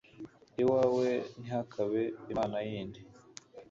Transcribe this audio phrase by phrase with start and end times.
[0.61, 3.01] Iwawe ntihakabe imana yindi